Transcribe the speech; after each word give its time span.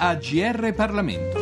AGR 0.00 0.72
Parlamento. 0.72 1.39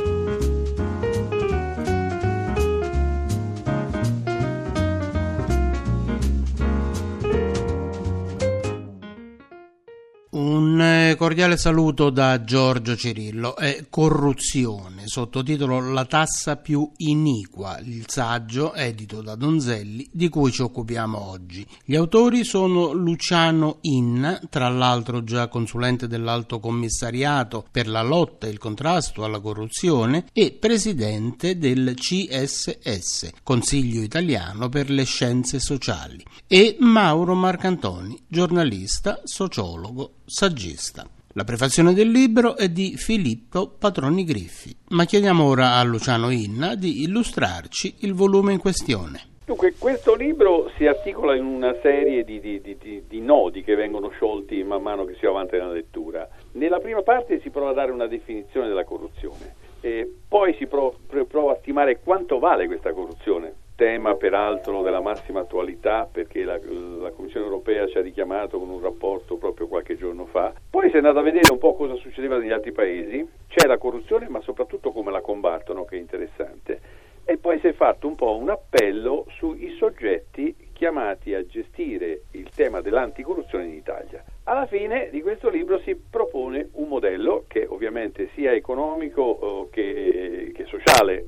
Cordiale 11.38 11.62
saluto 11.62 12.10
da 12.10 12.42
Giorgio 12.42 12.96
Cirillo. 12.96 13.54
È 13.54 13.86
Corruzione, 13.88 15.06
sottotitolo 15.06 15.92
La 15.92 16.04
tassa 16.04 16.56
più 16.56 16.90
iniqua, 16.96 17.78
il 17.78 18.06
saggio 18.08 18.74
edito 18.74 19.22
da 19.22 19.36
Donzelli 19.36 20.08
di 20.12 20.28
cui 20.28 20.50
ci 20.50 20.62
occupiamo 20.62 21.30
oggi. 21.30 21.64
Gli 21.84 21.94
autori 21.94 22.42
sono 22.42 22.90
Luciano 22.90 23.78
Inna, 23.82 24.40
tra 24.50 24.68
l'altro 24.68 25.22
già 25.22 25.46
consulente 25.46 26.08
dell'Alto 26.08 26.58
Commissariato 26.58 27.64
per 27.70 27.86
la 27.86 28.02
lotta 28.02 28.48
e 28.48 28.50
il 28.50 28.58
contrasto 28.58 29.22
alla 29.22 29.38
corruzione 29.38 30.26
e 30.32 30.50
presidente 30.50 31.56
del 31.56 31.94
CSS, 31.94 33.30
Consiglio 33.44 34.02
Italiano 34.02 34.68
per 34.68 34.90
le 34.90 35.04
Scienze 35.04 35.60
Sociali, 35.60 36.20
e 36.48 36.74
Mauro 36.80 37.34
Marcantoni, 37.34 38.20
giornalista, 38.26 39.20
sociologo, 39.22 40.14
saggista. 40.28 41.06
La 41.32 41.44
prefazione 41.44 41.94
del 41.94 42.10
libro 42.10 42.56
è 42.56 42.68
di 42.68 42.96
Filippo 42.96 43.68
Patroni 43.78 44.24
Griffi, 44.24 44.76
ma 44.88 45.04
chiediamo 45.04 45.42
ora 45.42 45.76
a 45.76 45.82
Luciano 45.82 46.30
Inna 46.30 46.74
di 46.74 47.02
illustrarci 47.02 47.96
il 48.00 48.12
volume 48.12 48.52
in 48.52 48.58
questione. 48.58 49.36
Dunque, 49.46 49.74
questo 49.78 50.14
libro 50.14 50.70
si 50.76 50.86
articola 50.86 51.34
in 51.34 51.46
una 51.46 51.74
serie 51.80 52.22
di, 52.24 52.38
di, 52.38 52.60
di, 52.60 53.04
di, 53.08 53.20
nodi 53.20 53.62
che 53.62 53.74
vengono 53.74 54.10
sciolti 54.10 54.62
man 54.62 54.82
mano 54.82 55.06
che 55.06 55.14
si 55.14 55.24
va 55.24 55.30
avanti 55.30 55.56
nella 55.56 55.72
lettura. 55.72 56.28
Nella 56.52 56.80
prima 56.80 57.00
parte 57.00 57.40
si 57.40 57.48
prova 57.48 57.70
a 57.70 57.74
dare 57.74 57.90
una 57.90 58.06
definizione 58.06 58.68
della 58.68 58.84
corruzione, 58.84 59.54
e 59.80 60.12
poi 60.28 60.54
si 60.58 60.66
prova, 60.66 60.94
prova 61.26 61.52
a 61.52 61.58
stimare 61.60 62.00
quanto 62.00 62.38
vale 62.38 62.66
questa 62.66 62.92
corruzione, 62.92 63.54
tema 63.78 64.16
peraltro 64.16 64.82
della 64.82 65.00
massima 65.00 65.38
attualità 65.38 66.08
perché 66.10 66.42
la, 66.42 66.58
la, 66.98 67.12
Commissione 67.12 67.46
europea 67.46 67.86
ci 67.86 67.96
ha 67.96 68.00
richiamato 68.00 68.58
con 68.58 68.70
un 68.70 68.80
rapporto 68.80 69.36
proprio 69.36 69.68
qualche 69.68 69.96
giorno 69.96 70.26
fa. 70.26 70.52
Poi 70.68 70.88
si 70.88 70.94
è 70.94 70.96
andato 70.96 71.20
a 71.20 71.22
vedere 71.22 71.52
un 71.52 71.58
po' 71.58 71.76
cosa 71.76 71.94
succedeva 71.94 72.38
negli 72.38 72.50
altri 72.50 72.72
paesi, 72.72 73.24
c'è 73.46 73.68
la 73.68 73.78
corruzione 73.78 74.28
ma 74.28 74.40
soprattutto 74.40 74.90
come 74.90 75.12
la 75.12 75.20
combattono 75.20 75.84
che 75.84 75.94
è 75.94 76.00
interessante 76.00 76.80
e 77.24 77.36
poi 77.36 77.60
si 77.60 77.68
è 77.68 77.72
fatto 77.72 78.08
un 78.08 78.16
po' 78.16 78.36
un 78.36 78.48
appello 78.50 79.26
sui 79.36 79.76
soggetti 79.78 80.56
chiamati 80.72 81.34
a 81.34 81.46
gestire 81.46 82.22
il 82.32 82.48
tema 82.54 82.80
dell'anticorruzione 82.80 83.66
in 83.66 83.74
Italia. 83.74 84.24
Alla 84.44 84.66
fine 84.66 85.08
di 85.10 85.20
questo 85.20 85.50
libro 85.50 85.78
si 85.80 85.94
propone 85.94 86.70
un 86.72 86.88
modello 86.88 87.44
che 87.46 87.66
ovviamente 87.68 88.30
sia 88.34 88.52
economico 88.52 89.68
eh, 89.68 89.70
che, 89.70 90.52
che, 90.54 90.64
sociale, 90.64 91.26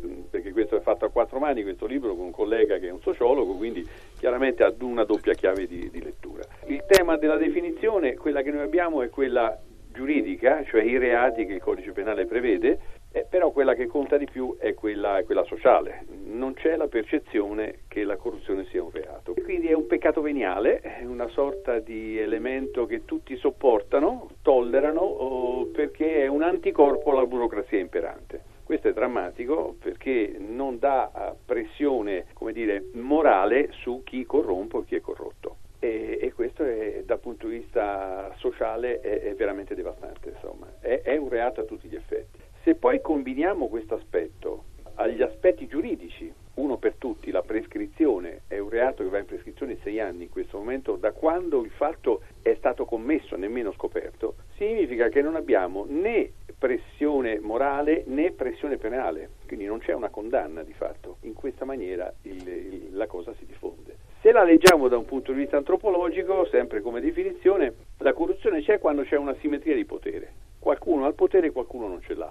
è 1.41 1.47
fatto 1.47 1.47
a 1.47 1.47
quattro 1.47 1.47
mani, 1.47 1.63
questo 1.63 1.87
libro 1.87 2.15
con 2.15 2.27
un 2.27 2.31
collega 2.31 2.79
che 2.79 2.89
è 2.89 2.93
un 2.93 3.01
sociologo, 3.01 3.55
quindi 3.55 3.87
chiaramente 4.19 4.63
ha 4.63 4.73
una 4.81 5.05
doppia 5.05 5.33
chiave 5.33 5.67
di, 5.67 5.91
di 5.91 6.03
lettura. 6.03 6.45
Il 6.67 6.85
tema 6.87 7.17
della 7.17 7.37
definizione, 7.37 8.15
quella 8.15 8.43
che 8.43 8.51
noi 8.51 8.63
abbiamo 8.63 9.03
è 9.03 9.09
quella 9.09 9.59
giuridica, 9.93 10.63
cioè 10.65 10.83
i 10.83 10.99
reati 10.99 11.47
che 11.47 11.55
il 11.55 11.61
codice 11.61 11.93
penale 11.93 12.27
prevede, 12.27 12.79
eh, 13.13 13.27
però 13.29 13.51
quella 13.51 13.75
che 13.75 13.89
conta 13.89 14.17
di 14.17 14.27
più 14.31 14.57
è 14.57 14.73
quella, 14.75 15.21
quella, 15.25 15.43
sociale, 15.43 16.05
non 16.27 16.55
c'è 16.55 16.77
la 16.77 16.87
percezione 16.87 17.81
che 17.89 18.05
la 18.05 18.17
corruzione 18.17 18.67
sia 18.67 18.85
un 18.85 18.91
reato. 18.93 19.35
Quindi 19.43 19.67
è 19.67 19.73
un 19.73 19.89
peccato 19.89 20.21
veniale, 20.21 20.79
è 20.79 21.05
una 21.05 21.27
sorta 21.29 21.81
di 21.81 22.17
elemento 22.19 22.87
che 22.87 23.05
tutti 23.05 23.37
sopportano, 23.37 24.31
tollerano, 24.43 25.67
perché 25.73 26.23
è 26.23 26.29
un 26.29 26.43
anticorpo 26.43 27.11
alla 27.11 27.27
burocrazia 27.27 27.81
imperante. 27.81 28.59
Questo 28.71 28.87
è 28.87 28.93
drammatico 28.93 29.75
perché 29.81 30.33
non 30.39 30.79
dà 30.79 31.11
eh, 31.11 31.35
pressione 31.45 32.27
dire, 32.53 32.85
morale 32.93 33.71
su 33.73 34.03
chi 34.05 34.25
corrompe 34.25 34.77
o 34.77 34.85
chi 34.85 34.95
è 34.95 35.01
corrotto. 35.01 35.57
E, 35.81 36.21
e, 36.23 36.33
questo 36.33 36.63
è, 36.63 37.03
dal 37.05 37.19
punto 37.19 37.49
di 37.49 37.59
vista 37.59 38.33
sociale 38.37 39.01
è, 39.01 39.23
è 39.23 39.35
veramente 39.35 39.75
devastante, 39.75 40.37
è, 40.79 41.01
è 41.03 41.17
un 41.17 41.29
reato 41.29 41.63
a 41.63 41.65
tutti 41.65 41.89
gli 41.89 41.97
effetti. 41.97 42.39
Se 42.63 42.77
poi 42.77 43.01
combiniamo 43.01 43.67
questo 43.67 43.97
aspetto 43.97 44.67
agli 44.95 45.21
aspetti 45.21 45.67
giuridici, 45.67 46.33
uno 46.55 46.77
per 46.77 46.95
tutti, 46.97 47.33
la 47.33 47.43
prescrizione 47.43 48.43
è 48.47 48.59
un 48.59 48.69
reato 48.69 49.03
che 49.03 49.09
va 49.09 49.19
in 49.19 49.25
prescrizione 49.25 49.79
sei 49.83 49.99
anni 49.99 50.25
in 50.25 50.31
questo 50.31 50.59
momento, 50.59 50.95
da 50.95 51.11
quando 51.11 51.65
il 51.65 51.71
fatto 51.71 52.21
è 52.43 52.55
stato 52.55 52.85
commesso, 52.85 53.35
nemmeno 53.35 53.73
scoperto, 53.73 54.37
significa 54.57 55.09
che 55.09 55.23
non 55.23 55.35
abbiamo 55.35 55.87
né 55.89 56.33
pressione 56.61 57.41
morale 57.41 58.05
né 58.07 58.33
pressione 58.33 58.77
penale, 58.77 59.31
quindi 59.47 59.65
non 59.65 59.79
c'è 59.79 59.95
una 59.95 60.11
condanna 60.11 60.63
di 60.63 60.75
fatto. 60.75 61.17
In 61.23 61.33
questa 61.33 61.65
maniera 61.65 62.13
il, 62.23 62.47
il, 62.47 62.89
la 62.93 63.07
cosa 63.07 63.33
si 63.39 63.47
diffonde. 63.47 63.97
Se 64.21 64.31
la 64.31 64.45
leggiamo 64.45 64.89
da 64.89 64.99
un 64.99 65.07
punto 65.07 65.33
di 65.33 65.39
vista 65.39 65.57
antropologico, 65.57 66.45
sempre 66.51 66.83
come 66.83 67.01
definizione, 67.01 67.73
la 68.01 68.13
corruzione 68.13 68.61
c'è 68.61 68.79
quando 68.79 69.05
c'è 69.05 69.17
una 69.17 69.35
simmetria 69.41 69.75
di 69.75 69.87
potere. 69.87 70.33
Qualcuno 70.59 71.07
ha 71.07 71.09
il 71.09 71.15
potere 71.15 71.47
e 71.47 71.51
qualcuno 71.51 71.89
non 71.89 72.03
ce 72.03 72.13
l'ha. 72.13 72.31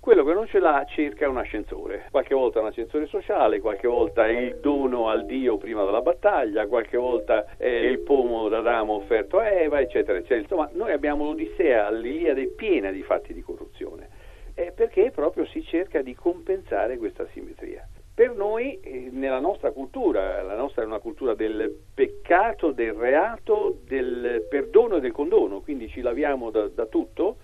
Quello 0.00 0.24
che 0.24 0.32
non 0.32 0.46
ce 0.46 0.60
l'ha 0.60 0.82
cerca 0.88 1.28
un 1.28 1.36
ascensore, 1.36 2.06
qualche 2.10 2.34
volta 2.34 2.60
un 2.60 2.68
ascensore 2.68 3.04
sociale, 3.04 3.60
qualche 3.60 3.86
volta 3.86 4.26
è 4.26 4.34
il 4.34 4.56
dono 4.56 5.10
al 5.10 5.26
Dio 5.26 5.58
prima 5.58 5.84
della 5.84 6.00
battaglia, 6.00 6.66
qualche 6.66 6.96
volta 6.96 7.44
è 7.58 7.68
il 7.68 7.98
pomo 7.98 8.48
d'Adamo 8.48 8.94
offerto 8.94 9.38
a 9.38 9.50
Eva, 9.50 9.78
eccetera, 9.78 10.16
eccetera. 10.16 10.40
Insomma, 10.40 10.70
noi 10.72 10.92
abbiamo 10.92 11.24
l'Odissea, 11.24 11.90
l'Iliade 11.90 12.46
piena 12.46 12.90
di 12.90 13.02
fatti 13.02 13.34
di 13.34 13.42
corruzione, 13.42 14.08
eh, 14.54 14.72
perché 14.74 15.10
proprio 15.10 15.44
si 15.44 15.62
cerca 15.64 16.00
di 16.00 16.14
compensare 16.14 16.96
questa 16.96 17.26
simmetria. 17.34 17.86
Per 18.14 18.34
noi, 18.34 18.80
eh, 18.80 19.10
nella 19.12 19.38
nostra 19.38 19.70
cultura, 19.70 20.42
la 20.42 20.56
nostra 20.56 20.82
è 20.82 20.86
una 20.86 20.98
cultura 20.98 21.34
del 21.34 21.74
peccato, 21.94 22.72
del 22.72 22.94
reato, 22.94 23.80
del 23.84 24.46
perdono 24.48 24.96
e 24.96 25.00
del 25.00 25.12
condono, 25.12 25.60
quindi 25.60 25.88
ci 25.88 26.00
laviamo 26.00 26.50
da, 26.50 26.68
da 26.68 26.86
tutto, 26.86 27.36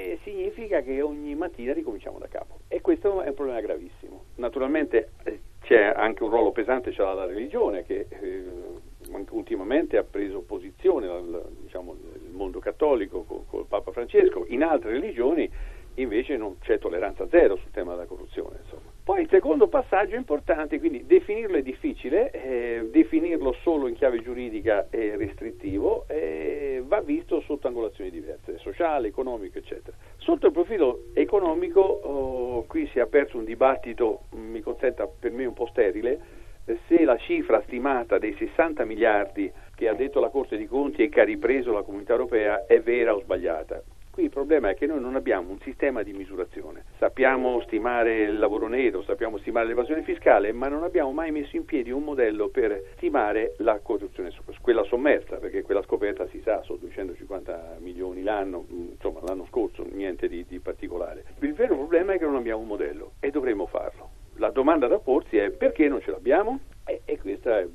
eh, 0.00 0.18
significa 0.22 0.80
che 0.80 1.00
ogni 1.02 1.34
mattina 1.34 1.72
ricominciamo 1.72 2.18
da 2.18 2.28
capo 2.28 2.60
e 2.68 2.80
questo 2.80 3.22
è 3.22 3.28
un 3.28 3.34
problema 3.34 3.60
gravissimo. 3.60 4.24
Naturalmente 4.36 5.10
eh, 5.24 5.40
c'è 5.62 5.92
anche 5.94 6.22
un 6.22 6.30
ruolo 6.30 6.52
pesante, 6.52 6.90
c'è 6.90 7.02
la 7.02 7.26
religione 7.26 7.84
che 7.84 8.06
eh, 8.08 8.44
ultimamente 9.30 9.96
ha 9.96 10.04
preso 10.04 10.40
posizione, 10.40 11.08
diciamo, 11.62 11.96
il 12.14 12.30
mondo 12.32 12.58
cattolico 12.60 13.22
col, 13.22 13.44
col 13.48 13.66
Papa 13.66 13.92
Francesco, 13.92 14.44
in 14.48 14.62
altre 14.62 14.92
religioni 14.92 15.50
invece 15.94 16.36
non 16.36 16.58
c'è 16.60 16.78
tolleranza 16.78 17.26
zero 17.28 17.56
sul 17.56 17.70
tema 17.72 17.92
della 17.92 18.06
corruzione. 18.06 18.58
Insomma. 18.62 18.90
Poi 19.02 19.22
il 19.22 19.28
secondo 19.28 19.66
passaggio 19.66 20.14
importante, 20.14 20.78
quindi 20.78 21.04
definirlo 21.06 21.56
è 21.56 21.62
difficile, 21.62 22.30
eh, 22.30 22.88
definirlo 22.90 23.52
solo 23.62 23.88
in 23.88 23.94
chiave 23.94 24.22
giuridica 24.22 24.86
è 24.88 25.16
restrittivo, 25.16 26.04
eh, 26.08 26.49
va 26.90 27.00
visto 27.00 27.40
sotto 27.42 27.68
angolazioni 27.68 28.10
diverse, 28.10 28.58
sociale, 28.58 29.06
economico, 29.06 29.58
eccetera. 29.58 29.96
Sotto 30.16 30.46
il 30.46 30.52
profilo 30.52 31.04
economico, 31.14 31.80
oh, 31.80 32.64
qui 32.66 32.88
si 32.88 32.98
è 32.98 33.00
aperto 33.00 33.38
un 33.38 33.44
dibattito, 33.44 34.22
mi 34.30 34.60
consenta 34.60 35.06
per 35.06 35.30
me 35.30 35.44
un 35.46 35.54
po' 35.54 35.66
sterile, 35.66 36.18
eh, 36.64 36.78
se 36.88 37.04
la 37.04 37.16
cifra 37.16 37.62
stimata 37.62 38.18
dei 38.18 38.34
60 38.36 38.84
miliardi 38.84 39.50
che 39.76 39.86
ha 39.86 39.94
detto 39.94 40.18
la 40.18 40.30
Corte 40.30 40.56
dei 40.56 40.66
Conti 40.66 41.04
e 41.04 41.08
che 41.08 41.20
ha 41.20 41.24
ripreso 41.24 41.72
la 41.72 41.82
Comunità 41.82 42.10
Europea 42.10 42.66
è 42.66 42.80
vera 42.80 43.14
o 43.14 43.20
sbagliata. 43.20 43.80
Qui 44.10 44.24
il 44.24 44.30
problema 44.30 44.70
è 44.70 44.74
che 44.74 44.86
noi 44.86 45.00
non 45.00 45.14
abbiamo 45.14 45.52
un 45.52 45.60
sistema 45.60 46.02
di 46.02 46.12
misurazione. 46.12 46.89
Sappiamo 47.00 47.62
stimare 47.62 48.24
il 48.24 48.38
lavoro 48.38 48.68
nero, 48.68 49.02
sappiamo 49.04 49.38
stimare 49.38 49.66
l'evasione 49.66 50.02
fiscale, 50.02 50.52
ma 50.52 50.68
non 50.68 50.82
abbiamo 50.82 51.12
mai 51.12 51.30
messo 51.30 51.56
in 51.56 51.64
piedi 51.64 51.90
un 51.90 52.02
modello 52.02 52.50
per 52.50 52.92
stimare 52.96 53.54
la 53.60 53.80
corruzione, 53.82 54.30
quella 54.60 54.84
sommersa, 54.84 55.36
perché 55.36 55.62
quella 55.62 55.82
scoperta 55.82 56.26
si 56.26 56.42
sa, 56.44 56.62
sono 56.62 56.76
250 56.80 57.78
milioni 57.78 58.22
l'anno, 58.22 58.66
insomma 58.68 59.20
l'anno 59.24 59.46
scorso, 59.48 59.82
niente 59.90 60.28
di, 60.28 60.44
di 60.46 60.58
particolare. 60.58 61.24
Il 61.38 61.54
vero 61.54 61.74
problema 61.74 62.12
è 62.12 62.18
che 62.18 62.26
non 62.26 62.36
abbiamo 62.36 62.60
un 62.60 62.66
modello 62.66 63.12
e 63.20 63.30
dovremmo 63.30 63.64
farlo. 63.64 64.10
La 64.34 64.50
domanda 64.50 64.86
da 64.86 64.98
porsi 64.98 65.38
è 65.38 65.48
perché 65.48 65.88
non 65.88 66.02
ce 66.02 66.10
l'abbiamo? 66.10 66.60
E, 66.84 67.00
e 67.06 67.18
questa 67.18 67.60
è 67.60 67.66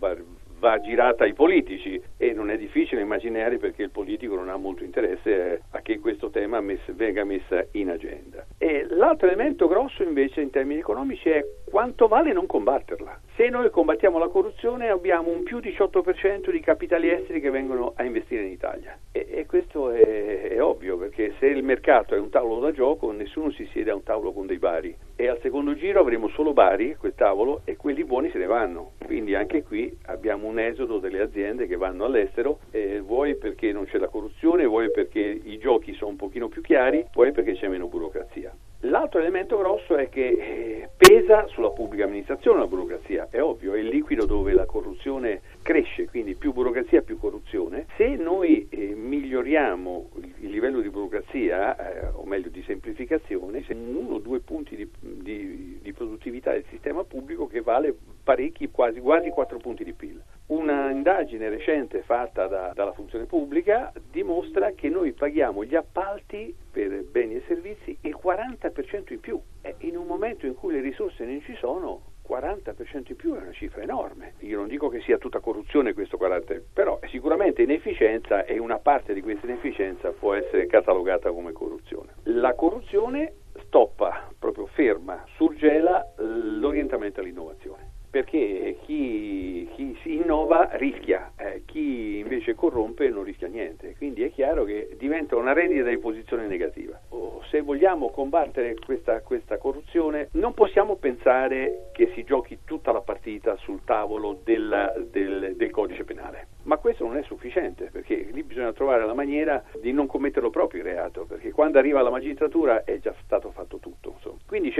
va 0.65 0.79
girata 0.79 1.25
ai 1.25 1.33
politici 1.33 2.01
e 2.17 2.33
non 2.33 2.49
è 2.49 2.57
difficile 2.57 3.01
immaginare 3.01 3.57
perché 3.57 3.83
il 3.83 3.91
politico 3.91 4.33
non 4.33 4.49
ha 4.49 4.57
molto 4.57 4.83
interesse 4.83 5.61
a 5.69 5.81
che 5.81 5.99
questo 5.99 6.31
tema 6.31 6.59
mess- 6.59 6.91
venga 6.93 7.23
messo 7.23 7.67
in 7.73 7.91
agenda. 7.91 8.43
E 8.57 8.87
l'altro 8.89 9.27
elemento 9.27 9.67
grosso 9.67 10.01
invece 10.01 10.41
in 10.41 10.49
termini 10.49 10.79
economici 10.79 11.29
è 11.29 11.45
quanto 11.69 12.07
vale 12.07 12.33
non 12.33 12.47
combatterla. 12.47 13.19
Se 13.35 13.47
noi 13.49 13.69
combattiamo 13.69 14.17
la 14.17 14.27
corruzione 14.27 14.89
abbiamo 14.89 15.29
un 15.29 15.43
più 15.43 15.59
18% 15.59 16.49
di 16.49 16.59
capitali 16.61 17.11
esteri 17.11 17.41
che 17.41 17.51
vengono 17.51 17.93
a 17.95 18.03
investire 18.03 18.41
in 18.41 18.51
Italia 18.51 18.97
e, 19.11 19.27
e 19.29 19.45
questo 19.45 19.91
è, 19.91 20.47
è 20.47 20.63
ovvio 20.63 20.97
perché 20.97 21.35
se 21.37 21.45
il 21.45 21.63
mercato 21.63 22.15
è 22.15 22.17
un 22.17 22.29
tavolo 22.29 22.59
da 22.59 22.71
gioco 22.71 23.11
nessuno 23.11 23.51
si 23.51 23.67
siede 23.71 23.91
a 23.91 23.95
un 23.95 24.03
tavolo 24.03 24.31
con 24.31 24.47
dei 24.47 24.57
bari 24.57 24.95
e 25.15 25.27
al 25.27 25.39
secondo 25.41 25.75
giro 25.75 25.99
avremo 25.99 26.27
solo 26.29 26.53
bari 26.53 26.95
quel 26.97 27.15
tavolo 27.15 27.61
e 27.63 27.77
quelli 27.77 28.03
buoni 28.03 28.29
se 28.31 28.37
ne 28.37 28.45
vanno. 28.45 28.91
Quindi 29.05 29.35
anche 29.35 29.63
qui 29.63 29.95
abbiamo 30.05 30.47
un 30.47 30.59
esodo 30.59 30.99
delle 30.99 31.21
aziende 31.21 31.67
che 31.67 31.77
vanno 31.77 32.05
all'estero, 32.05 32.59
eh, 32.71 32.99
vuoi 32.99 33.35
perché 33.35 33.71
non 33.71 33.85
c'è 33.85 33.97
la 33.97 34.07
corruzione, 34.07 34.65
vuoi 34.65 34.91
perché 34.91 35.19
i 35.19 35.57
giochi 35.57 35.93
sono 35.93 36.11
un 36.11 36.17
pochino 36.17 36.47
più 36.47 36.61
chiari, 36.61 37.05
vuoi 37.13 37.31
perché 37.31 37.53
c'è 37.53 37.67
meno 37.67 37.87
burocrazia. 37.87 38.53
L'altro 38.81 39.19
elemento 39.19 39.57
grosso 39.57 39.95
è 39.95 40.09
che 40.09 40.27
eh, 40.27 40.89
pesa 40.95 41.47
sulla 41.47 41.71
pubblica 41.71 42.03
amministrazione 42.03 42.59
la 42.59 42.67
burocrazia, 42.67 43.27
è 43.31 43.41
ovvio, 43.41 43.73
è 43.73 43.79
il 43.79 43.87
liquido 43.87 44.25
dove 44.25 44.53
la 44.53 44.65
corruzione 44.65 45.41
cresce, 45.63 46.05
quindi 46.05 46.35
più 46.35 46.53
burocrazia 46.53 47.01
più 47.01 47.17
corruzione. 47.17 47.87
Se 47.95 48.05
noi 48.15 48.67
eh, 48.69 48.93
miglioriamo 48.93 50.09
il 50.39 50.49
livello 50.49 50.81
di 50.81 50.89
burocrazia, 50.89 51.75
eh, 51.77 52.07
o 52.07 52.25
meglio 52.25 52.49
di 52.49 52.63
semplificazione, 52.63 53.63
se 53.63 53.73
uno 53.73 54.15
o 54.15 54.19
due 54.19 54.39
punti 54.39 54.75
di, 54.75 54.89
di, 54.99 55.79
di, 55.81 55.93
produttività 55.93 56.51
del 56.51 56.65
sistema 56.69 57.03
pubblico 57.03 57.47
che 57.47 57.61
vale 57.61 57.95
parecchi, 58.23 58.69
quasi, 58.69 58.99
quasi 58.99 59.29
4 59.29 59.57
punti 59.57 59.83
di 59.83 59.93
PIL. 59.93 60.21
Una 60.47 60.91
indagine 60.91 61.49
recente 61.49 62.01
fatta 62.03 62.47
da, 62.47 62.71
dalla 62.73 62.93
funzione 62.93 63.25
pubblica 63.25 63.91
dimostra 64.11 64.71
che 64.71 64.89
noi 64.89 65.13
paghiamo 65.13 65.63
gli 65.63 65.75
appalti 65.75 66.55
per 66.71 67.03
beni 67.05 67.35
e 67.35 67.43
servizi 67.47 67.97
il 68.01 68.17
40% 68.21 69.13
in 69.13 69.19
più 69.19 69.39
e 69.61 69.75
in 69.79 69.97
un 69.97 70.05
momento 70.05 70.45
in 70.45 70.53
cui 70.53 70.73
le 70.73 70.81
risorse 70.81 71.25
non 71.25 71.41
ci 71.41 71.55
sono 71.55 72.13
40% 72.27 73.03
in 73.07 73.15
più 73.15 73.35
è 73.35 73.41
una 73.41 73.51
cifra 73.51 73.81
enorme. 73.81 74.33
Io 74.39 74.57
non 74.57 74.67
dico 74.67 74.89
che 74.89 75.01
sia 75.01 75.17
tutta 75.17 75.39
corruzione 75.39 75.93
questo 75.93 76.17
40%, 76.17 76.61
però 76.73 76.99
è 76.99 77.07
sicuramente 77.07 77.61
inefficienza 77.61 78.45
e 78.45 78.57
una 78.59 78.79
parte 78.79 79.13
di 79.13 79.21
questa 79.21 79.45
inefficienza 79.45 80.09
può 80.11 80.33
essere 80.33 80.65
catalogata 80.67 81.31
come 81.31 81.51
corruzione. 81.51 82.13
La 82.23 82.53
corruzione 82.53 83.33
stoppa, 83.65 84.29
proprio 84.37 84.65
ferma, 84.67 85.23
surgela 85.35 86.13
l'orientamento 86.17 87.19
all'innovazione 87.19 87.84
perché 88.15 88.77
chi, 88.85 89.67
chi, 89.75 89.97
si 90.01 90.15
innova 90.15 90.69
rischia, 90.75 91.33
eh, 91.35 91.63
chi 91.65 92.19
invece 92.19 92.55
corrompe 92.55 93.09
non 93.09 93.25
rischia 93.25 93.49
niente, 93.49 93.93
quindi 93.97 94.23
è 94.23 94.31
chiaro 94.31 94.63
che 94.63 94.95
diventa 94.97 95.35
una 95.35 95.51
rendita 95.51 95.89
di 95.89 95.97
posizione 95.97 96.47
negativa. 96.47 96.97
Oh, 97.09 97.43
se 97.49 97.59
vogliamo 97.59 98.11
combattere 98.11 98.75
questa, 98.75 99.19
questa, 99.19 99.57
corruzione 99.57 100.29
non 100.33 100.53
possiamo 100.53 100.95
pensare 100.95 101.89
che 101.91 102.11
si 102.15 102.23
giochi 102.23 102.59
tutta 102.63 102.93
la 102.93 103.01
partita 103.01 103.57
sul 103.57 103.83
tavolo 103.83 104.39
della, 104.45 104.93
del, 105.11 105.57
del 105.57 105.71
codice 105.71 106.05
penale, 106.05 106.47
ma 106.63 106.77
questo 106.77 107.05
non 107.05 107.17
è 107.17 107.23
sufficiente 107.23 107.89
perché 107.91 108.29
lì 108.31 108.43
bisogna 108.43 108.71
trovare 108.71 109.05
la 109.05 109.13
maniera 109.13 109.61
di 109.81 109.91
non 109.91 110.07
commetterlo 110.07 110.49
proprio 110.51 110.83
il 110.83 110.87
reato, 110.87 111.25
perché 111.25 111.51
quando 111.51 111.79
arriva 111.79 111.99
alla 111.99 112.11
magistratura 112.11 112.85
è 112.85 112.97
già 112.99 113.13
stato 113.25 113.51
fatto 113.51 113.77
tutto. 113.79 114.04
Insomma. 114.25 114.37
Quindi 114.45 114.73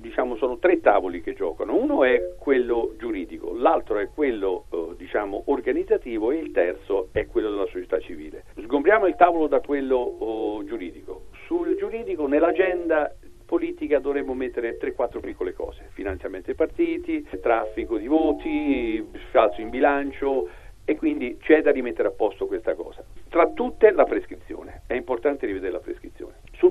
diciamo, 0.00 0.36
sono 0.36 0.58
tre 0.58 0.80
tavoli 0.80 1.22
che 1.22 1.34
giocano, 1.34 1.76
uno 1.76 2.04
è 2.04 2.34
quello 2.38 2.94
giuridico, 2.98 3.54
l'altro 3.54 3.98
è 3.98 4.08
quello 4.08 4.64
eh, 4.70 4.94
diciamo, 4.96 5.44
organizzativo 5.46 6.32
e 6.32 6.38
il 6.38 6.50
terzo 6.50 7.08
è 7.12 7.26
quello 7.26 7.50
della 7.50 7.66
società 7.66 8.00
civile. 8.00 8.44
Sgombriamo 8.56 9.06
il 9.06 9.14
tavolo 9.16 9.46
da 9.46 9.60
quello 9.60 9.96
oh, 9.96 10.64
giuridico. 10.64 11.26
Sul 11.46 11.76
giuridico 11.76 12.26
nell'agenda 12.26 13.14
politica 13.46 13.98
dovremmo 13.98 14.34
mettere 14.34 14.78
3-4 14.78 15.20
piccole 15.20 15.52
cose, 15.52 15.88
finanziamento 15.92 16.50
ai 16.50 16.56
partiti, 16.56 17.26
traffico 17.40 17.98
di 17.98 18.06
voti, 18.06 19.06
falso 19.30 19.60
in 19.60 19.68
bilancio 19.68 20.48
e 20.84 20.96
quindi 20.96 21.36
c'è 21.38 21.62
da 21.62 21.70
rimettere 21.70 22.08
a 22.08 22.12
posto 22.12 22.46
questa 22.46 22.74
cosa. 22.74 23.04
Tra 23.28 23.48
tutte 23.50 23.90
la 23.92 24.04
prescrizione, 24.04 24.82
è 24.86 24.94
importante 24.94 25.46
rivedere 25.46 25.72
la 25.72 25.78
prescrizione. 25.78 26.11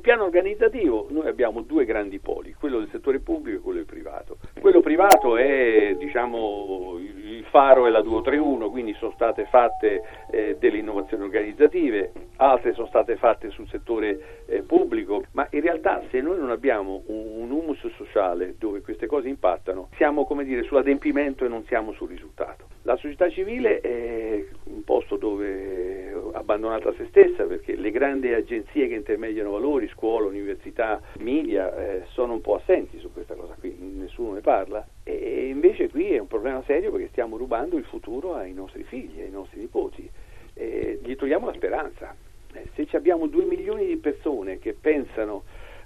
Sul 0.02 0.10
piano 0.10 0.26
organizzativo 0.28 1.06
noi 1.12 1.28
abbiamo 1.28 1.62
due 1.62 1.86
grandi 1.86 2.18
poli, 2.18 2.56
quello 2.56 2.80
del 2.80 2.90
settore 2.90 3.20
pubblico 3.20 3.60
e 3.60 3.62
quello 3.62 3.78
del 3.78 3.86
privato. 3.86 4.38
Quello 4.60 4.82
privato 4.82 5.38
è 5.38 5.96
diciamo, 5.96 6.98
il 6.98 7.46
faro 7.52 7.86
e 7.86 7.92
la 7.92 8.02
231, 8.02 8.72
quindi 8.72 8.96
sono 8.96 9.12
state 9.12 9.46
fatte 9.46 10.02
eh, 10.32 10.58
delle 10.60 10.80
innovazioni 10.80 11.22
organizzative, 11.22 12.14
altre 12.38 12.74
sono 12.74 12.88
state 12.88 13.16
fatte 13.16 13.52
sul 13.52 13.68
settore 13.68 14.46
eh, 14.48 14.64
pubblico, 14.64 15.24
ma 15.34 15.48
in 15.52 15.62
realtà 15.62 16.02
se 16.10 16.20
noi 16.20 16.40
non 16.40 16.50
abbiamo 16.50 17.04
un, 17.06 17.44
un 17.44 17.52
humus 17.52 17.88
sociale 17.96 18.56
dove 18.58 18.82
queste 18.82 19.06
cose 19.06 19.28
impattano, 19.28 19.90
siamo 19.98 20.26
come 20.26 20.46
dire 20.46 20.64
sull'adempimento 20.64 21.46
e 21.46 21.48
non 21.48 21.64
siamo 21.66 21.92
sul 21.92 22.10
risultato. 22.10 22.71
La 22.84 22.96
società 22.96 23.30
civile 23.30 23.80
è 23.80 24.44
un 24.64 24.84
posto 24.84 25.16
dove 25.16 26.12
abbandonata 26.34 26.90
a 26.90 26.94
se 26.98 27.06
stessa 27.10 27.44
perché 27.44 27.76
le 27.76 27.92
grandi 27.92 28.34
agenzie 28.34 28.88
che 28.88 28.96
intermediano 28.96 29.52
valori, 29.52 29.88
scuola, 29.90 30.28
università, 30.28 31.00
media, 31.20 31.76
eh, 31.76 32.04
sono 32.08 32.34
un 32.34 32.42
po' 32.42 32.56
assenti 32.56 32.98
su 32.98 33.12
questa 33.14 33.36
cosa 33.36 33.56
qui, 33.60 33.76
nessuno 33.80 34.34
ne 34.34 34.42
parla 34.42 34.86
e 35.04 35.48
invece 35.50 35.90
qui 35.90 36.12
è 36.12 36.18
un 36.18 36.28
problema 36.28 36.64
serio 36.66 36.92
perché 36.92 37.10
stiamo 37.10 37.38
rubando 37.38 37.78
il 37.78 37.86
futuro 37.86 38.34
ai 38.34 38.54
nostri 38.54 38.84
figli, 38.84 39.22
ai 39.22 39.30
nostri 39.30 39.60
nipoti, 39.60 40.10
e 40.54 41.00
gli 41.04 41.16
togliamo 41.16 41.46
la 41.46 41.54
speranza. 41.54 42.16
Eh, 42.54 42.68
se 42.74 42.98
abbiamo 42.98 43.28
due 43.28 43.46
milioni 43.46 43.86
di 43.86 43.98
persone 43.98 44.60
che 44.60 44.74
pensano 44.74 45.44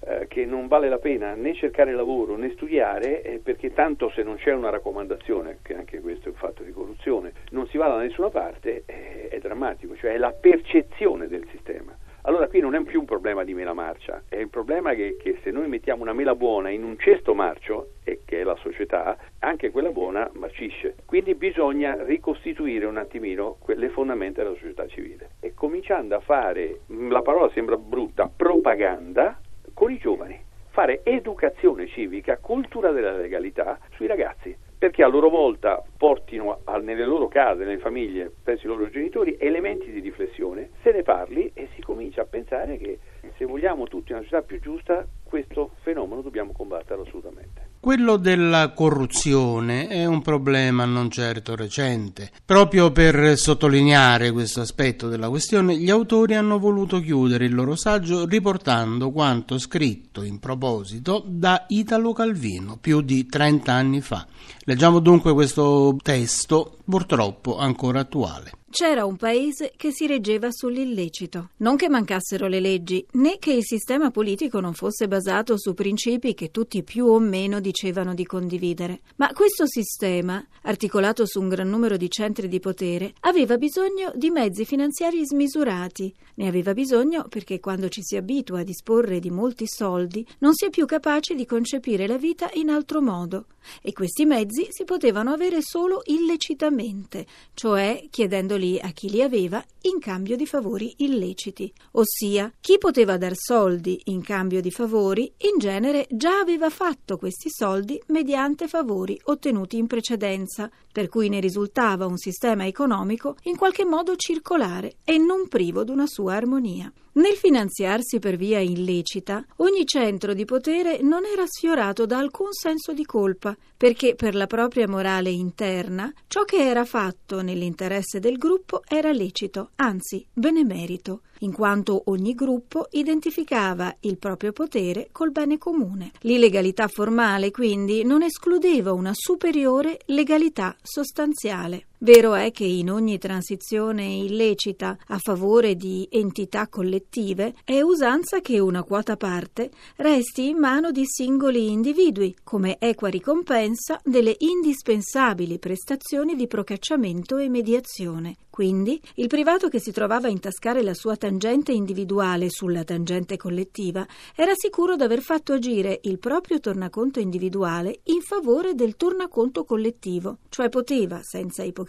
eh, 0.08 0.28
che 0.28 0.46
non 0.46 0.68
vale 0.68 0.88
la 0.88 1.00
pena 1.00 1.34
né 1.34 1.56
cercare 1.56 1.92
lavoro 1.92 2.36
né 2.36 2.52
studiare 2.52 3.22
eh, 3.22 3.40
perché 3.40 3.74
tanto 3.74 4.10
se 4.12 4.24
non 4.24 4.36
c'è 4.36 4.54
una 4.54 4.70
raccomandazione, 4.70 5.60
che 5.62 5.76
anche 5.76 6.00
questo 6.00 6.30
è 6.30 6.32
un 6.32 6.38
fatto 6.38 6.64
di 6.64 6.72
corruzione, 6.72 7.34
non 7.52 7.68
si 7.68 7.78
va 7.78 7.88
da 7.88 7.98
nessuna 7.98 8.30
parte, 8.30 8.84
eh, 8.86 9.28
è 9.30 9.40
drammatico, 9.40 9.96
cioè 9.96 10.14
è 10.14 10.18
la 10.18 10.32
percezione 10.32 11.28
del 11.28 11.48
sistema. 11.50 11.96
Allora 12.28 12.48
qui 12.48 12.60
non 12.60 12.74
è 12.74 12.82
più 12.82 13.00
un 13.00 13.06
problema 13.06 13.44
di 13.44 13.54
mela 13.54 13.74
marcia, 13.74 14.24
è 14.28 14.42
un 14.42 14.50
problema 14.50 14.94
che, 14.96 15.16
che, 15.20 15.38
se 15.44 15.52
noi 15.52 15.68
mettiamo 15.68 16.02
una 16.02 16.14
mela 16.14 16.34
buona 16.34 16.70
in 16.70 16.84
un 16.84 16.98
cesto 16.98 17.36
marcio, 17.36 17.90
e 18.04 18.22
che 18.26 18.42
è 18.42 18.44
la 18.44 18.56
società, 18.56 19.16
anche 19.40 19.70
quella 19.70 19.92
buona 19.92 20.28
marcisce. 20.34 20.96
Quindi 21.06 21.36
bisogna 21.36 22.04
ricostituire 22.04 22.86
un 22.86 22.98
attimino 22.98 23.58
le 23.66 23.90
fondamenta 23.90 24.42
della 24.42 24.56
società 24.56 24.88
civile 24.88 25.32
e 25.40 25.54
cominciando 25.54 26.16
a 26.16 26.20
fare, 26.20 26.80
la 26.88 27.22
parola 27.22 27.50
sembra 27.52 27.78
brutta, 27.78 28.28
propaganda 28.36 29.40
con 29.76 29.92
i 29.92 29.98
giovani, 29.98 30.42
fare 30.70 31.02
educazione 31.04 31.86
civica, 31.88 32.38
cultura 32.38 32.92
della 32.92 33.12
legalità 33.12 33.78
sui 33.92 34.08
ragazzi, 34.08 34.56
perché 34.78 35.04
a 35.04 35.08
loro 35.08 35.30
volta 35.30 35.84
portino 35.98 36.62
a, 36.64 36.78
nelle 36.78 37.06
loro 37.06 37.28
case, 37.28 37.66
nelle 37.66 37.80
famiglie, 37.80 38.32
presso 38.42 38.66
i 38.66 38.70
loro 38.70 38.90
genitori, 38.90 39.36
elementi 39.38 39.92
di 39.92 40.00
riflessione, 40.00 40.70
se 40.82 40.92
ne 40.92 41.04
parli 41.04 41.52
e 41.54 41.68
si 41.76 41.82
comincia 41.82 42.22
a 42.22 42.26
pensare 42.26 42.78
che 42.78 43.00
se 43.36 43.44
vogliamo 43.44 43.86
tutti 43.88 44.14
una 44.14 44.22
società 44.22 44.42
più 44.44 44.62
giusta, 44.62 45.06
questo 45.24 45.72
fenomeno 45.82 46.22
dobbiamo 46.22 46.54
combatterlo 46.54 47.04
assolutamente. 47.04 47.75
Quello 47.86 48.18
della 48.18 48.72
corruzione 48.72 49.86
è 49.86 50.06
un 50.06 50.24
problema 50.24 50.86
non 50.86 51.12
certo 51.12 51.56
recente. 51.56 52.32
Proprio 52.44 52.92
per 52.92 53.38
sottolineare 53.38 54.32
questo 54.32 54.62
aspetto 54.62 55.08
della 55.08 55.30
questione, 55.30 55.78
gli 55.78 55.92
autori 55.92 56.34
hanno 56.34 56.58
voluto 56.58 57.00
chiudere 57.00 57.46
il 57.46 57.54
loro 57.54 57.76
saggio 57.76 58.26
riportando 58.26 59.12
quanto 59.12 59.60
scritto 59.60 60.24
in 60.24 60.40
proposito 60.40 61.24
da 61.28 61.66
Italo 61.68 62.12
Calvino 62.12 62.80
più 62.82 63.02
di 63.02 63.28
30 63.28 63.72
anni 63.72 64.02
fa. 64.02 64.26
Leggiamo 64.62 64.98
dunque 64.98 65.34
questo 65.34 65.96
testo, 66.02 66.80
purtroppo 66.84 67.60
ancora 67.60 68.00
attuale. 68.00 68.52
C'era 68.78 69.06
un 69.06 69.16
paese 69.16 69.72
che 69.78 69.94
si 69.94 70.06
reggeva 70.06 70.52
sull'illecito. 70.52 71.52
Non 71.60 71.78
che 71.78 71.88
mancassero 71.88 72.48
le 72.48 72.60
leggi, 72.60 73.06
né 73.12 73.38
che 73.40 73.54
il 73.54 73.64
sistema 73.64 74.12
politico 74.12 74.60
non 74.60 74.74
fosse 74.74 75.08
basato 75.08 75.58
su 75.58 75.74
principi 75.74 76.34
che 76.34 76.52
tutti 76.52 76.84
più 76.84 77.06
o 77.06 77.18
meno 77.20 77.62
dicevano 77.62 78.14
di 78.14 78.26
condividere. 78.26 79.00
Ma 79.16 79.32
questo 79.32 79.66
sistema, 79.66 80.46
articolato 80.64 81.26
su 81.26 81.40
un 81.40 81.48
gran 81.48 81.70
numero 81.70 81.96
di 81.96 82.10
centri 82.10 82.50
di 82.50 82.60
potere, 82.60 83.14
aveva 83.22 83.56
bisogno 83.56 84.12
di 84.14 84.30
mezzi 84.30 84.66
finanziari 84.66 85.26
smisurati. 85.26 86.14
Ne 86.34 86.48
aveva 86.50 86.74
bisogno 86.74 87.28
perché 87.30 87.62
quando 87.62 87.88
ci 87.88 88.02
si 88.04 88.18
abitua 88.18 88.60
a 88.60 88.64
disporre 88.64 89.20
di 89.20 89.32
molti 89.32 89.68
soldi, 89.68 90.28
non 90.40 90.54
si 90.54 90.66
è 90.66 90.70
più 90.70 90.86
capaci 90.86 91.34
di 91.34 91.46
concepire 91.46 92.08
la 92.08 92.18
vita 92.18 92.50
in 92.56 92.70
altro 92.70 93.02
modo. 93.02 93.46
E 93.82 93.94
questi 93.94 94.26
mezzi 94.26 94.68
si 94.70 94.84
potevano 94.84 95.32
avere 95.32 95.62
solo 95.62 96.02
illecitamente, 96.06 97.26
cioè 97.54 98.06
chiedendoli 98.10 98.65
soldi 98.66 98.80
a 98.82 98.90
chi 98.90 99.10
li 99.10 99.22
aveva 99.22 99.64
in 99.82 100.00
cambio 100.00 100.36
di 100.36 100.46
favori 100.46 100.94
illeciti, 100.98 101.72
ossia 101.92 102.52
chi 102.60 102.78
poteva 102.78 103.18
dar 103.18 103.34
soldi 103.36 104.02
in 104.06 104.22
cambio 104.22 104.62
di 104.62 104.72
favori 104.72 105.32
in 105.38 105.60
genere 105.60 106.08
già 106.10 106.40
aveva 106.40 106.70
fatto 106.70 107.18
questi 107.18 107.50
soldi 107.50 108.02
mediante 108.08 108.68
favori 108.68 109.20
ottenuti 109.26 109.78
in 109.78 109.88
precedenza, 109.88 110.70
per 110.96 111.10
cui 111.10 111.28
ne 111.28 111.42
risultava 111.42 112.06
un 112.06 112.16
sistema 112.16 112.66
economico 112.66 113.36
in 113.44 113.58
qualche 113.58 113.84
modo 113.84 114.16
circolare 114.16 114.96
e 115.04 115.18
non 115.18 115.50
privo 115.50 115.84
d'una 115.84 116.08
sua 116.08 116.36
armonia. 116.36 116.90
Nel 117.16 117.36
finanziarsi 117.36 118.20
per 118.20 118.38
via 118.38 118.60
illecita, 118.60 119.46
ogni 119.58 119.86
centro 119.86 120.34
di 120.34 120.46
potere 120.46 121.02
non 121.02 121.26
era 121.26 121.44
sfiorato 121.48 122.06
da 122.06 122.18
alcun 122.18 122.54
senso 122.54 122.94
di 122.94 123.04
colpa, 123.04 123.54
perché 123.76 124.16
per 124.16 124.36
la 124.36 124.48
propria 124.48 124.88
morale 124.88 125.32
interna 125.32 126.10
ciò 126.28 126.46
che 126.46 126.66
era 126.66 126.86
fatto 126.86 127.42
nell'interesse 127.42 128.22
del 128.22 128.38
gruppo 128.38 128.82
era 128.88 129.12
lecito, 129.12 129.72
anzi 129.76 130.26
benemerito. 130.32 131.24
In 131.40 131.52
quanto 131.52 132.04
ogni 132.06 132.34
gruppo 132.34 132.88
identificava 132.92 133.96
il 134.02 134.18
proprio 134.18 134.52
potere 134.52 135.10
col 135.12 135.32
bene 135.32 135.58
comune. 135.58 136.12
L'illegalità 136.22 136.88
formale, 136.88 137.52
quindi, 137.52 138.04
non 138.04 138.24
escludeva 138.24 138.94
una 138.94 139.12
superiore 139.14 140.00
legalità 140.06 140.76
sostanziale. 140.82 141.88
Vero 142.00 142.34
è 142.34 142.52
che 142.52 142.66
in 142.66 142.92
ogni 142.92 143.18
transizione 143.18 144.04
illecita 144.04 144.98
a 145.08 145.18
favore 145.18 145.76
di 145.76 146.06
entità 146.12 146.68
collettive 146.68 147.54
è 147.64 147.80
usanza 147.80 148.42
che 148.42 148.60
una 148.60 148.84
quota 148.84 149.16
parte 149.16 149.72
resti 149.96 150.50
in 150.50 150.58
mano 150.58 150.92
di 150.92 151.04
singoli 151.06 151.72
individui 151.72 152.36
come 152.44 152.78
equa 152.80 153.08
ricompensa 153.08 153.98
delle 154.04 154.36
indispensabili 154.40 155.58
prestazioni 155.58 156.36
di 156.36 156.48
procacciamento 156.48 157.38
e 157.38 157.48
mediazione. 157.48 158.36
Quindi 158.50 159.02
il 159.16 159.28
privato 159.28 159.68
che 159.68 159.80
si 159.80 159.92
trovava 159.92 160.28
a 160.28 160.32
intascare 160.32 160.82
la 160.82 160.94
sua 160.94 161.18
tangente 161.18 161.74
individuale 161.74 162.50
sulla 162.50 162.86
tangente 162.86 163.36
collettiva 163.36 164.08
era 164.34 164.54
sicuro 164.56 164.96
d'aver 164.96 165.22
fatto 165.22 165.52
agire 165.52 166.00
il 166.04 166.20
proprio 166.20 166.62
tornaconto 166.62 167.20
individuale 167.20 168.00
in 168.04 168.22
favore 168.22 168.74
del 168.74 168.96
tornaconto 168.96 169.66
collettivo, 169.66 170.38
cioè 170.48 170.70
poteva, 170.70 171.20
senza 171.22 171.64
ipocrisia, 171.64 171.85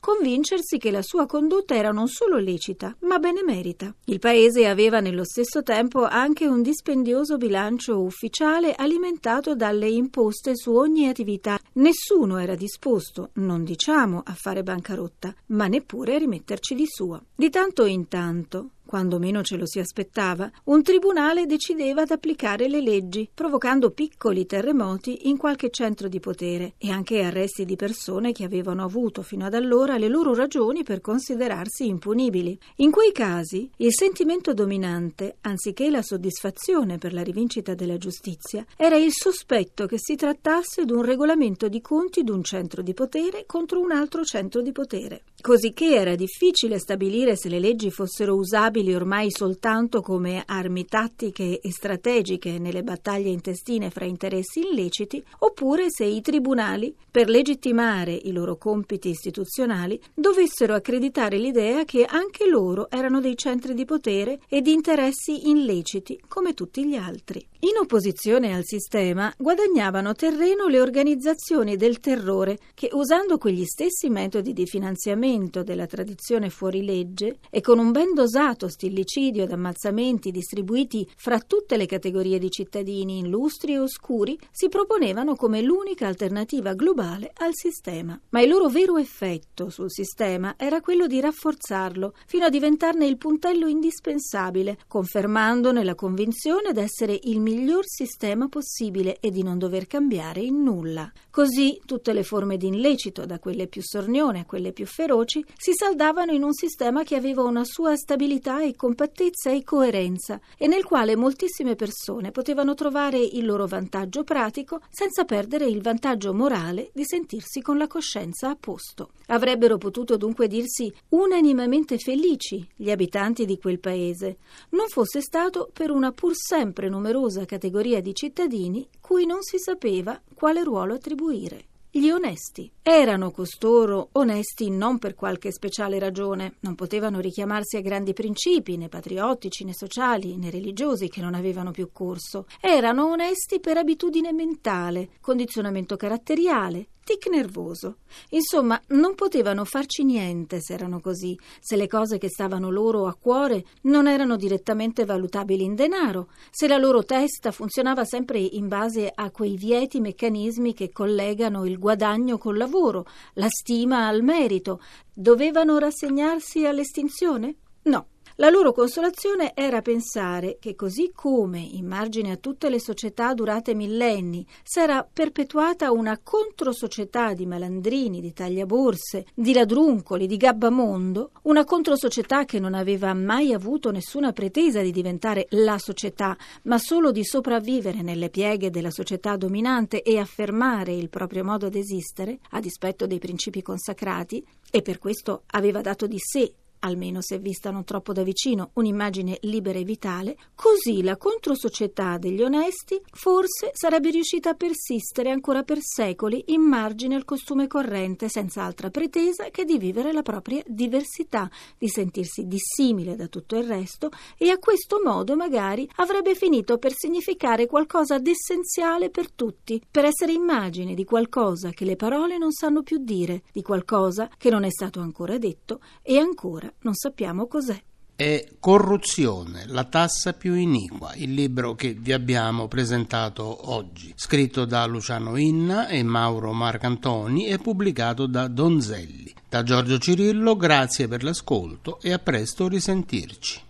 convincersi 0.00 0.78
che 0.78 0.90
la 0.90 1.02
sua 1.02 1.26
condotta 1.26 1.74
era 1.74 1.90
non 1.90 2.08
solo 2.08 2.38
lecita, 2.38 2.94
ma 3.00 3.18
benemerita. 3.18 3.94
Il 4.06 4.18
paese 4.18 4.66
aveva 4.66 5.00
nello 5.00 5.24
stesso 5.24 5.62
tempo 5.62 6.04
anche 6.04 6.46
un 6.46 6.62
dispendioso 6.62 7.36
bilancio 7.36 8.00
ufficiale 8.00 8.74
alimentato 8.74 9.54
dalle 9.54 9.88
imposte 9.88 10.56
su 10.56 10.72
ogni 10.72 11.08
attività. 11.08 11.58
Nessuno 11.74 12.38
era 12.38 12.54
disposto, 12.54 13.30
non 13.34 13.64
diciamo 13.64 14.22
a 14.24 14.34
fare 14.34 14.62
bancarotta, 14.62 15.34
ma 15.46 15.66
neppure 15.66 15.88
neppure 15.90 16.18
rimetterci 16.18 16.74
di 16.74 16.86
suo. 16.86 17.24
Di 17.34 17.50
tanto 17.50 17.84
in 17.84 18.08
tanto 18.08 18.70
quando 18.90 19.20
meno 19.20 19.44
ce 19.44 19.56
lo 19.56 19.66
si 19.66 19.78
aspettava, 19.78 20.50
un 20.64 20.82
tribunale 20.82 21.46
decideva 21.46 22.02
ad 22.02 22.10
applicare 22.10 22.66
le 22.66 22.80
leggi, 22.80 23.30
provocando 23.32 23.92
piccoli 23.92 24.46
terremoti 24.46 25.28
in 25.28 25.36
qualche 25.36 25.70
centro 25.70 26.08
di 26.08 26.18
potere 26.18 26.74
e 26.76 26.90
anche 26.90 27.22
arresti 27.22 27.64
di 27.64 27.76
persone 27.76 28.32
che 28.32 28.42
avevano 28.42 28.82
avuto 28.82 29.22
fino 29.22 29.46
ad 29.46 29.54
allora 29.54 29.96
le 29.96 30.08
loro 30.08 30.34
ragioni 30.34 30.82
per 30.82 31.00
considerarsi 31.00 31.86
impunibili. 31.86 32.58
In 32.78 32.90
quei 32.90 33.12
casi, 33.12 33.70
il 33.76 33.94
sentimento 33.94 34.54
dominante, 34.54 35.36
anziché 35.42 35.88
la 35.88 36.02
soddisfazione 36.02 36.98
per 36.98 37.12
la 37.12 37.22
rivincita 37.22 37.74
della 37.74 37.96
giustizia, 37.96 38.66
era 38.76 38.96
il 38.96 39.12
sospetto 39.12 39.86
che 39.86 39.98
si 40.00 40.16
trattasse 40.16 40.84
di 40.84 40.90
un 40.90 41.02
regolamento 41.02 41.68
di 41.68 41.80
conti 41.80 42.24
di 42.24 42.32
un 42.32 42.42
centro 42.42 42.82
di 42.82 42.92
potere 42.92 43.46
contro 43.46 43.78
un 43.78 43.92
altro 43.92 44.24
centro 44.24 44.60
di 44.62 44.72
potere. 44.72 45.22
Cosicché 45.40 45.94
era 45.94 46.16
difficile 46.16 46.78
stabilire 46.78 47.34
se 47.34 47.48
le 47.48 47.58
leggi 47.58 47.90
fossero 47.90 48.34
usabili 48.34 48.94
ormai 48.94 49.30
soltanto 49.30 50.02
come 50.02 50.42
armi 50.44 50.84
tattiche 50.84 51.60
e 51.60 51.72
strategiche 51.72 52.58
nelle 52.58 52.82
battaglie 52.82 53.30
intestine 53.30 53.88
fra 53.88 54.04
interessi 54.04 54.60
illeciti, 54.60 55.24
oppure 55.38 55.86
se 55.88 56.04
i 56.04 56.20
tribunali, 56.20 56.94
per 57.10 57.30
legittimare 57.30 58.12
i 58.12 58.32
loro 58.32 58.58
compiti 58.58 59.08
istituzionali, 59.08 59.98
dovessero 60.12 60.74
accreditare 60.74 61.38
l'idea 61.38 61.84
che 61.84 62.04
anche 62.04 62.46
loro 62.46 62.90
erano 62.90 63.20
dei 63.20 63.36
centri 63.36 63.72
di 63.72 63.86
potere 63.86 64.40
e 64.46 64.60
di 64.60 64.72
interessi 64.72 65.48
illeciti 65.48 66.20
come 66.28 66.52
tutti 66.52 66.86
gli 66.86 66.96
altri. 66.96 67.42
In 67.60 67.78
opposizione 67.80 68.54
al 68.54 68.64
sistema 68.64 69.32
guadagnavano 69.36 70.12
terreno 70.14 70.66
le 70.66 70.80
organizzazioni 70.80 71.76
del 71.76 71.98
terrore 72.00 72.58
che, 72.74 72.90
usando 72.92 73.38
quegli 73.38 73.64
stessi 73.64 74.10
metodi 74.10 74.52
di 74.52 74.66
finanziamento 74.66 75.28
della 75.38 75.86
tradizione 75.86 76.50
fuorilegge 76.50 77.38
e 77.50 77.60
con 77.60 77.78
un 77.78 77.92
ben 77.92 78.14
dosato 78.14 78.68
stillicidio 78.68 79.44
ed 79.44 79.52
ammazzamenti 79.52 80.32
distribuiti 80.32 81.08
fra 81.16 81.38
tutte 81.38 81.76
le 81.76 81.86
categorie 81.86 82.40
di 82.40 82.50
cittadini 82.50 83.18
illustri 83.20 83.74
e 83.74 83.78
oscuri, 83.78 84.36
si 84.50 84.68
proponevano 84.68 85.36
come 85.36 85.62
l'unica 85.62 86.08
alternativa 86.08 86.74
globale 86.74 87.30
al 87.36 87.50
sistema. 87.52 88.20
Ma 88.30 88.40
il 88.40 88.48
loro 88.48 88.68
vero 88.68 88.96
effetto 88.96 89.68
sul 89.68 89.90
sistema 89.90 90.54
era 90.56 90.80
quello 90.80 91.06
di 91.06 91.20
rafforzarlo 91.20 92.14
fino 92.26 92.46
a 92.46 92.50
diventarne 92.50 93.06
il 93.06 93.16
puntello 93.16 93.68
indispensabile, 93.68 94.78
confermandone 94.88 95.84
la 95.84 95.94
convinzione 95.94 96.72
d'essere 96.72 97.16
il 97.22 97.40
miglior 97.40 97.84
sistema 97.86 98.48
possibile 98.48 99.18
e 99.20 99.30
di 99.30 99.44
non 99.44 99.58
dover 99.58 99.86
cambiare 99.86 100.40
in 100.40 100.62
nulla. 100.62 101.10
Così 101.30 101.80
tutte 101.86 102.12
le 102.12 102.24
forme 102.24 102.56
di 102.56 102.66
illecito, 102.66 103.26
da 103.26 103.38
quelle 103.38 103.68
più 103.68 103.82
sornione 103.84 104.40
a 104.40 104.44
quelle 104.44 104.72
più 104.72 104.86
feroci, 104.86 105.18
si 105.26 105.72
saldavano 105.72 106.32
in 106.32 106.42
un 106.42 106.52
sistema 106.52 107.02
che 107.02 107.16
aveva 107.16 107.42
una 107.42 107.64
sua 107.64 107.96
stabilità 107.96 108.62
e 108.62 108.74
compattezza 108.74 109.50
e 109.50 109.62
coerenza 109.62 110.40
e 110.56 110.66
nel 110.66 110.84
quale 110.84 111.16
moltissime 111.16 111.74
persone 111.74 112.30
potevano 112.30 112.74
trovare 112.74 113.18
il 113.18 113.44
loro 113.44 113.66
vantaggio 113.66 114.24
pratico 114.24 114.80
senza 114.90 115.24
perdere 115.24 115.66
il 115.66 115.82
vantaggio 115.82 116.32
morale 116.32 116.90
di 116.92 117.04
sentirsi 117.04 117.60
con 117.60 117.78
la 117.78 117.86
coscienza 117.86 118.48
a 118.48 118.56
posto. 118.58 119.10
Avrebbero 119.26 119.78
potuto 119.78 120.16
dunque 120.16 120.48
dirsi 120.48 120.92
unanimamente 121.10 121.98
felici 121.98 122.66
gli 122.74 122.90
abitanti 122.90 123.44
di 123.44 123.58
quel 123.58 123.78
paese, 123.78 124.38
non 124.70 124.88
fosse 124.88 125.20
stato 125.20 125.70
per 125.72 125.90
una 125.90 126.12
pur 126.12 126.32
sempre 126.34 126.88
numerosa 126.88 127.44
categoria 127.44 128.00
di 128.00 128.14
cittadini 128.14 128.88
cui 129.00 129.26
non 129.26 129.42
si 129.42 129.58
sapeva 129.58 130.20
quale 130.34 130.62
ruolo 130.62 130.94
attribuire. 130.94 131.69
Gli 131.92 132.08
onesti. 132.08 132.70
Erano 132.80 133.32
costoro 133.32 134.10
onesti 134.12 134.70
non 134.70 134.98
per 134.98 135.16
qualche 135.16 135.50
speciale 135.50 135.98
ragione, 135.98 136.54
non 136.60 136.76
potevano 136.76 137.18
richiamarsi 137.18 137.76
a 137.76 137.80
grandi 137.80 138.12
principi, 138.12 138.76
né 138.76 138.88
patriottici, 138.88 139.64
né 139.64 139.74
sociali, 139.74 140.36
né 140.36 140.50
religiosi 140.50 141.08
che 141.08 141.20
non 141.20 141.34
avevano 141.34 141.72
più 141.72 141.90
corso. 141.90 142.46
Erano 142.60 143.08
onesti 143.08 143.58
per 143.58 143.76
abitudine 143.76 144.32
mentale, 144.32 145.08
condizionamento 145.20 145.96
caratteriale, 145.96 146.90
tic 147.10 147.26
nervoso. 147.26 147.96
Insomma, 148.30 148.80
non 148.88 149.16
potevano 149.16 149.64
farci 149.64 150.04
niente 150.04 150.60
se 150.60 150.74
erano 150.74 151.00
così, 151.00 151.36
se 151.58 151.74
le 151.74 151.88
cose 151.88 152.18
che 152.18 152.28
stavano 152.28 152.70
loro 152.70 153.08
a 153.08 153.16
cuore 153.20 153.64
non 153.82 154.06
erano 154.06 154.36
direttamente 154.36 155.04
valutabili 155.04 155.64
in 155.64 155.74
denaro, 155.74 156.28
se 156.52 156.68
la 156.68 156.76
loro 156.76 157.04
testa 157.04 157.50
funzionava 157.50 158.04
sempre 158.04 158.38
in 158.38 158.68
base 158.68 159.10
a 159.12 159.32
quei 159.32 159.56
vieti 159.56 159.98
meccanismi 159.98 160.72
che 160.72 160.92
collegano 160.92 161.66
il 161.66 161.80
guadagno 161.80 162.38
col 162.38 162.56
lavoro, 162.56 163.06
la 163.34 163.48
stima 163.48 164.06
al 164.06 164.22
merito. 164.22 164.80
Dovevano 165.12 165.78
rassegnarsi 165.78 166.64
all'estinzione? 166.64 167.56
No. 167.82 168.06
La 168.40 168.48
loro 168.48 168.72
consolazione 168.72 169.52
era 169.54 169.82
pensare 169.82 170.56
che 170.58 170.74
così 170.74 171.12
come, 171.14 171.58
in 171.58 171.84
margine 171.84 172.30
a 172.32 172.36
tutte 172.36 172.70
le 172.70 172.80
società 172.80 173.34
durate 173.34 173.74
millenni, 173.74 174.46
s'era 174.62 175.06
perpetuata 175.06 175.92
una 175.92 176.18
controsocietà 176.22 177.34
di 177.34 177.44
malandrini, 177.44 178.18
di 178.22 178.32
tagliaborse, 178.32 179.26
di 179.34 179.52
ladruncoli, 179.52 180.26
di 180.26 180.38
gabbamondo, 180.38 181.32
una 181.42 181.64
controsocietà 181.64 182.46
che 182.46 182.58
non 182.58 182.72
aveva 182.72 183.12
mai 183.12 183.52
avuto 183.52 183.90
nessuna 183.90 184.32
pretesa 184.32 184.80
di 184.80 184.90
diventare 184.90 185.44
la 185.50 185.76
società, 185.76 186.34
ma 186.62 186.78
solo 186.78 187.12
di 187.12 187.26
sopravvivere 187.26 188.00
nelle 188.00 188.30
pieghe 188.30 188.70
della 188.70 188.90
società 188.90 189.36
dominante 189.36 190.00
e 190.00 190.18
affermare 190.18 190.94
il 190.94 191.10
proprio 191.10 191.44
modo 191.44 191.68
d'esistere, 191.68 192.38
a 192.52 192.60
dispetto 192.60 193.06
dei 193.06 193.18
principi 193.18 193.60
consacrati, 193.60 194.42
e 194.70 194.80
per 194.80 194.96
questo 194.96 195.42
aveva 195.48 195.82
dato 195.82 196.06
di 196.06 196.16
sé 196.18 196.54
almeno 196.80 197.20
se 197.20 197.38
vista 197.38 197.70
non 197.70 197.84
troppo 197.84 198.12
da 198.12 198.22
vicino, 198.22 198.70
un'immagine 198.74 199.38
libera 199.42 199.78
e 199.78 199.84
vitale, 199.84 200.36
così 200.54 201.02
la 201.02 201.16
controsocietà 201.16 202.18
degli 202.18 202.42
onesti 202.42 203.00
forse 203.12 203.70
sarebbe 203.72 204.10
riuscita 204.10 204.50
a 204.50 204.54
persistere 204.54 205.30
ancora 205.30 205.62
per 205.62 205.78
secoli 205.80 206.44
in 206.48 206.62
margine 206.62 207.14
al 207.14 207.24
costume 207.24 207.66
corrente, 207.66 208.28
senza 208.28 208.62
altra 208.62 208.90
pretesa 208.90 209.50
che 209.50 209.64
di 209.64 209.78
vivere 209.78 210.12
la 210.12 210.22
propria 210.22 210.62
diversità, 210.66 211.50
di 211.76 211.88
sentirsi 211.88 212.46
dissimile 212.46 213.16
da 213.16 213.28
tutto 213.28 213.56
il 213.56 213.64
resto 213.64 214.10
e 214.36 214.50
a 214.50 214.58
questo 214.58 215.00
modo 215.04 215.36
magari 215.36 215.88
avrebbe 215.96 216.34
finito 216.34 216.78
per 216.78 216.92
significare 216.94 217.66
qualcosa 217.66 218.18
d'essenziale 218.18 219.10
per 219.10 219.30
tutti, 219.32 219.80
per 219.90 220.04
essere 220.04 220.32
immagine 220.32 220.94
di 220.94 221.04
qualcosa 221.04 221.70
che 221.70 221.84
le 221.84 221.96
parole 221.96 222.38
non 222.38 222.52
sanno 222.52 222.82
più 222.82 222.98
dire, 222.98 223.42
di 223.52 223.62
qualcosa 223.62 224.30
che 224.36 224.50
non 224.50 224.64
è 224.64 224.70
stato 224.70 225.00
ancora 225.00 225.38
detto 225.38 225.80
e 226.02 226.18
ancora 226.18 226.69
non 226.80 226.94
sappiamo 226.94 227.46
cos'è. 227.46 227.80
È 228.16 228.48
Corruzione, 228.60 229.64
la 229.66 229.84
tassa 229.84 230.34
più 230.34 230.54
iniqua, 230.54 231.14
il 231.14 231.32
libro 231.32 231.74
che 231.74 231.94
vi 231.94 232.12
abbiamo 232.12 232.68
presentato 232.68 233.70
oggi, 233.70 234.12
scritto 234.14 234.66
da 234.66 234.84
Luciano 234.84 235.36
Inna 235.36 235.88
e 235.88 236.02
Mauro 236.02 236.52
Marcantoni 236.52 237.46
e 237.46 237.56
pubblicato 237.56 238.26
da 238.26 238.46
Donzelli. 238.46 239.32
Da 239.48 239.62
Giorgio 239.62 239.96
Cirillo, 239.98 240.54
grazie 240.54 241.08
per 241.08 241.24
l'ascolto 241.24 241.98
e 242.02 242.12
a 242.12 242.18
presto 242.18 242.68
risentirci. 242.68 243.62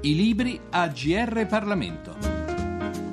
I 0.00 0.14
libri 0.14 0.60
a 0.70 0.88
GR 0.88 1.46
Parlamento. 1.46 2.13